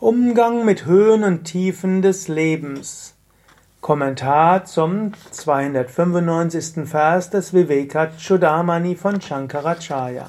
Umgang 0.00 0.64
mit 0.64 0.86
Höhen 0.86 1.24
und 1.24 1.44
Tiefen 1.44 2.00
des 2.00 2.26
Lebens. 2.26 3.16
Kommentar 3.82 4.64
zum 4.64 5.12
295. 5.30 6.88
Vers 6.88 7.28
des 7.28 7.52
Vivekachudamani 7.52 8.96
von 8.96 9.20
Shankaracharya. 9.20 10.26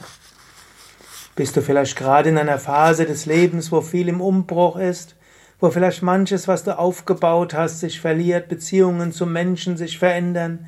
Bist 1.37 1.55
du 1.55 1.61
vielleicht 1.61 1.95
gerade 1.95 2.27
in 2.27 2.37
einer 2.37 2.59
Phase 2.59 3.05
des 3.05 3.25
Lebens, 3.25 3.71
wo 3.71 3.79
viel 3.79 4.09
im 4.09 4.19
Umbruch 4.19 4.75
ist, 4.75 5.15
wo 5.61 5.69
vielleicht 5.69 6.01
manches, 6.01 6.49
was 6.49 6.65
du 6.65 6.77
aufgebaut 6.77 7.53
hast, 7.53 7.79
sich 7.79 8.01
verliert, 8.01 8.49
Beziehungen 8.49 9.13
zu 9.13 9.25
Menschen 9.25 9.77
sich 9.77 9.97
verändern? 9.97 10.67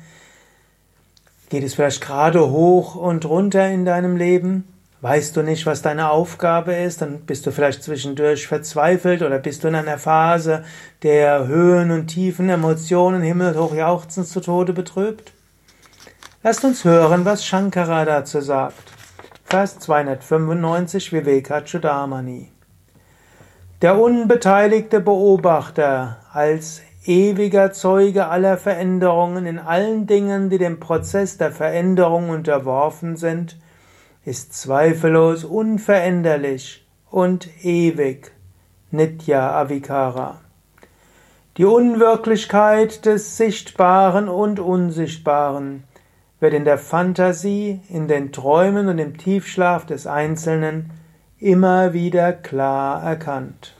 Geht 1.50 1.64
es 1.64 1.74
vielleicht 1.74 2.00
gerade 2.00 2.48
hoch 2.50 2.94
und 2.94 3.26
runter 3.26 3.68
in 3.68 3.84
deinem 3.84 4.16
Leben? 4.16 4.73
Weißt 5.04 5.36
du 5.36 5.42
nicht, 5.42 5.66
was 5.66 5.82
deine 5.82 6.08
Aufgabe 6.08 6.72
ist, 6.72 7.02
dann 7.02 7.26
bist 7.26 7.44
du 7.44 7.50
vielleicht 7.50 7.82
zwischendurch 7.82 8.46
verzweifelt 8.46 9.20
oder 9.20 9.38
bist 9.38 9.62
du 9.62 9.68
in 9.68 9.74
einer 9.74 9.98
Phase 9.98 10.64
der 11.02 11.46
Höhen 11.46 11.90
und 11.90 12.06
Tiefen, 12.06 12.48
Emotionen, 12.48 13.20
Himmel 13.20 13.54
und 13.54 13.58
Hochjauchzen 13.58 14.24
zu 14.24 14.40
Tode 14.40 14.72
betrübt? 14.72 15.34
Lasst 16.42 16.64
uns 16.64 16.86
hören, 16.86 17.26
was 17.26 17.44
Shankara 17.44 18.06
dazu 18.06 18.40
sagt. 18.40 18.92
Vers 19.44 19.78
295 19.80 21.12
Vivekachudamani. 21.12 22.50
Der 23.82 24.00
unbeteiligte 24.00 25.00
Beobachter 25.00 26.16
als 26.32 26.80
ewiger 27.04 27.72
Zeuge 27.72 28.28
aller 28.28 28.56
Veränderungen 28.56 29.44
in 29.44 29.58
allen 29.58 30.06
Dingen, 30.06 30.48
die 30.48 30.56
dem 30.56 30.80
Prozess 30.80 31.36
der 31.36 31.52
Veränderung 31.52 32.30
unterworfen 32.30 33.18
sind, 33.18 33.58
ist 34.24 34.54
zweifellos 34.54 35.44
unveränderlich 35.44 36.86
und 37.10 37.48
ewig. 37.64 38.32
Nitya 38.90 39.60
Avikara. 39.60 40.40
Die 41.56 41.64
Unwirklichkeit 41.64 43.04
des 43.06 43.36
Sichtbaren 43.36 44.28
und 44.28 44.60
Unsichtbaren 44.60 45.84
wird 46.40 46.54
in 46.54 46.64
der 46.64 46.78
Fantasie, 46.78 47.80
in 47.88 48.08
den 48.08 48.32
Träumen 48.32 48.88
und 48.88 48.98
im 48.98 49.18
Tiefschlaf 49.18 49.84
des 49.84 50.06
Einzelnen 50.06 50.90
immer 51.38 51.92
wieder 51.92 52.32
klar 52.32 53.02
erkannt. 53.02 53.74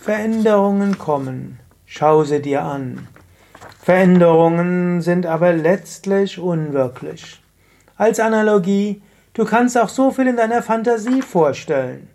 Veränderungen 0.00 0.98
kommen, 0.98 1.58
schau 1.86 2.24
sie 2.24 2.42
dir 2.42 2.62
an. 2.64 3.08
Veränderungen 3.80 5.00
sind 5.00 5.26
aber 5.26 5.52
letztlich 5.52 6.38
unwirklich. 6.38 7.42
Als 8.02 8.18
Analogie, 8.18 9.00
du 9.32 9.44
kannst 9.44 9.78
auch 9.78 9.88
so 9.88 10.10
viel 10.10 10.26
in 10.26 10.36
deiner 10.36 10.60
Fantasie 10.60 11.22
vorstellen. 11.22 12.08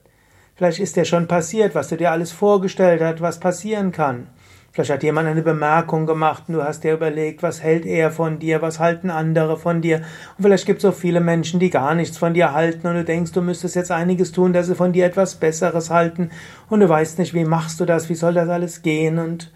Vielleicht 0.58 0.82
ist 0.82 0.98
dir 0.98 1.06
schon 1.06 1.30
passiert, 1.30 1.76
was 1.76 1.88
du 1.88 1.96
dir 1.96 2.12
alles 2.12 2.34
vorgestellt 2.34 3.02
hast, 3.02 3.22
was 3.22 3.40
passieren 3.40 3.94
kann. 3.94 4.28
Vielleicht 4.74 4.92
hat 4.92 5.04
jemand 5.04 5.30
eine 5.30 5.44
Bemerkung 5.44 6.06
gemacht 6.06 6.44
und 6.50 6.56
du 6.56 6.62
hast 6.66 6.84
dir 6.84 6.96
überlegt, 6.96 7.42
was 7.42 7.64
hält 7.64 7.86
er 7.86 8.12
von 8.12 8.38
dir, 8.38 8.62
was 8.62 8.80
halten 8.80 9.10
andere 9.10 9.56
von 9.56 9.82
dir. 9.82 10.02
Und 10.38 10.44
vielleicht 10.44 10.66
gibt 10.66 10.80
es 10.80 10.82
so 10.82 10.92
viele 10.92 11.22
Menschen, 11.22 11.58
die 11.58 11.70
gar 11.70 11.96
nichts 11.96 12.18
von 12.18 12.34
dir 12.34 12.52
halten 12.52 12.86
und 12.86 12.96
du 12.96 13.06
denkst, 13.06 13.32
du 13.32 13.42
müsstest 13.42 13.78
jetzt 13.78 13.92
einiges 13.92 14.34
tun, 14.34 14.52
dass 14.52 14.68
sie 14.68 14.76
von 14.76 14.92
dir 14.92 15.06
etwas 15.06 15.36
Besseres 15.36 15.90
halten 15.90 16.32
und 16.70 16.82
du 16.82 16.90
weißt 16.90 17.18
nicht, 17.18 17.34
wie 17.34 17.46
machst 17.46 17.80
du 17.80 17.86
das, 17.86 18.10
wie 18.10 18.16
soll 18.16 18.34
das 18.34 18.50
alles 18.50 18.82
gehen 18.82 19.20
und, 19.20 19.54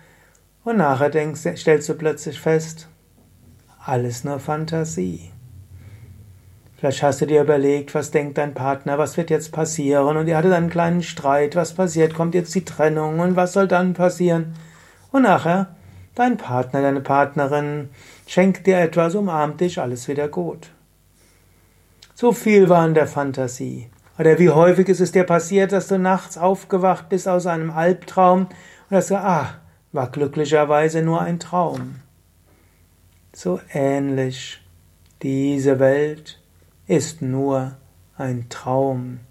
und 0.64 0.78
nachher 0.78 1.10
denkst, 1.10 1.42
stellst 1.58 1.90
du 1.90 1.94
plötzlich 1.96 2.40
fest, 2.40 2.88
alles 3.84 4.24
nur 4.24 4.40
Fantasie. 4.40 5.32
Vielleicht 6.82 7.04
hast 7.04 7.22
du 7.22 7.28
dir 7.28 7.44
überlegt, 7.44 7.94
was 7.94 8.10
denkt 8.10 8.40
dein 8.40 8.56
Partner, 8.56 8.98
was 8.98 9.16
wird 9.16 9.30
jetzt 9.30 9.52
passieren 9.52 10.18
und 10.18 10.26
ihr 10.26 10.36
hattet 10.36 10.54
einen 10.54 10.72
kleinen 10.72 11.04
Streit, 11.04 11.56
was 11.56 11.76
passiert, 11.76 12.16
kommt 12.16 12.34
jetzt 12.34 12.56
die 12.56 12.66
Trennung 12.66 13.20
und 13.20 13.36
was 13.36 13.54
soll 13.54 13.68
dann 13.68 13.94
passieren? 13.94 14.56
Und 15.12 15.22
nachher, 15.22 15.76
dein 16.16 16.38
Partner, 16.38 16.82
deine 16.82 17.02
Partnerin 17.02 17.90
schenkt 18.26 18.66
dir 18.66 18.80
etwas, 18.80 19.14
umarmt 19.14 19.62
dich, 19.62 19.80
alles 19.80 20.08
wieder 20.08 20.28
gut. 20.28 20.72
So 22.16 22.32
viel 22.32 22.68
war 22.68 22.88
in 22.88 22.96
der 22.96 23.06
Fantasie. 23.06 23.92
Oder 24.18 24.40
wie 24.40 24.50
häufig 24.50 24.90
ist 24.90 25.02
es 25.02 25.12
dir 25.12 25.26
passiert, 25.26 25.74
dass 25.74 25.88
du 25.88 26.00
nachts 26.00 26.36
aufgewacht 26.36 27.10
bist 27.10 27.28
aus 27.28 27.46
einem 27.46 27.70
Albtraum 27.70 28.48
und 28.90 28.98
hast 28.98 29.10
gesagt, 29.10 29.24
ah, 29.24 29.54
war 29.92 30.10
glücklicherweise 30.10 31.04
nur 31.04 31.22
ein 31.22 31.40
Traum. 31.40 31.98
So 33.34 33.60
ähnlich 33.72 34.60
diese 35.22 35.78
Welt 35.78 36.41
ist 36.92 37.22
nur 37.22 37.78
ein 38.18 38.48
Traum. 38.50 39.22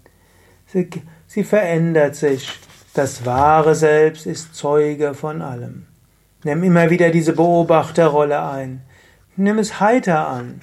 Sie, 0.65 0.89
sie 1.27 1.43
verändert 1.43 2.15
sich. 2.15 2.49
Das 2.95 3.23
wahre 3.23 3.75
Selbst 3.75 4.25
ist 4.25 4.55
Zeuge 4.55 5.13
von 5.13 5.43
allem. 5.43 5.85
Nimm 6.43 6.63
immer 6.63 6.89
wieder 6.89 7.11
diese 7.11 7.33
Beobachterrolle 7.33 8.41
ein. 8.41 8.81
Nimm 9.35 9.59
es 9.59 9.79
heiter 9.79 10.27
an. 10.27 10.59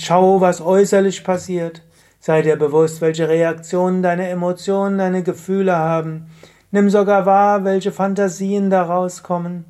Schau, 0.00 0.40
was 0.40 0.60
äußerlich 0.60 1.24
passiert. 1.24 1.82
Sei 2.20 2.42
dir 2.42 2.54
bewusst, 2.54 3.00
welche 3.00 3.28
Reaktionen 3.28 4.00
deine 4.04 4.28
Emotionen, 4.28 4.98
deine 4.98 5.24
Gefühle 5.24 5.76
haben. 5.76 6.30
Nimm 6.70 6.88
sogar 6.88 7.26
wahr, 7.26 7.64
welche 7.64 7.90
Fantasien 7.90 8.70
daraus 8.70 9.24
kommen. 9.24 9.64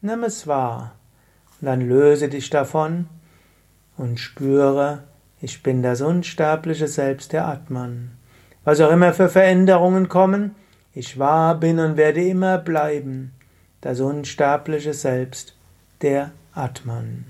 Nimm 0.00 0.24
es 0.24 0.46
wahr. 0.46 0.92
Und 1.60 1.66
dann 1.66 1.86
löse 1.86 2.30
dich 2.30 2.48
davon 2.48 3.06
und 3.98 4.18
spüre, 4.18 5.04
ich 5.40 5.62
bin 5.62 5.82
das 5.82 6.00
unsterbliche 6.00 6.88
Selbst 6.88 7.32
der 7.32 7.46
Atman. 7.46 8.10
Was 8.64 8.80
auch 8.80 8.90
immer 8.90 9.12
für 9.14 9.28
Veränderungen 9.28 10.08
kommen, 10.08 10.54
ich 10.92 11.18
war, 11.18 11.58
bin 11.58 11.78
und 11.78 11.96
werde 11.96 12.22
immer 12.22 12.58
bleiben. 12.58 13.32
Das 13.80 14.00
unsterbliche 14.00 14.92
Selbst 14.92 15.54
der 16.02 16.32
Atman. 16.52 17.24